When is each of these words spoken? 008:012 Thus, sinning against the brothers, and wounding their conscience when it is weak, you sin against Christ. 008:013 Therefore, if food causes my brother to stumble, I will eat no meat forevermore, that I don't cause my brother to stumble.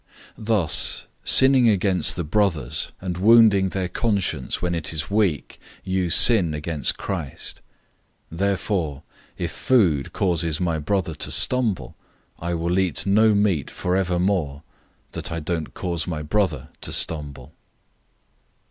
008:012 0.39 0.45
Thus, 0.47 1.05
sinning 1.23 1.69
against 1.69 2.15
the 2.15 2.23
brothers, 2.23 2.91
and 3.01 3.17
wounding 3.19 3.69
their 3.69 3.87
conscience 3.87 4.59
when 4.59 4.73
it 4.73 4.91
is 4.91 5.11
weak, 5.11 5.59
you 5.83 6.09
sin 6.09 6.55
against 6.55 6.97
Christ. 6.97 7.61
008:013 8.31 8.37
Therefore, 8.39 9.03
if 9.37 9.51
food 9.51 10.11
causes 10.11 10.59
my 10.59 10.79
brother 10.79 11.13
to 11.13 11.29
stumble, 11.29 11.95
I 12.39 12.55
will 12.55 12.79
eat 12.79 13.05
no 13.05 13.35
meat 13.35 13.69
forevermore, 13.69 14.63
that 15.11 15.31
I 15.31 15.39
don't 15.39 15.75
cause 15.75 16.07
my 16.07 16.23
brother 16.23 16.69
to 16.81 16.91
stumble. 16.91 17.53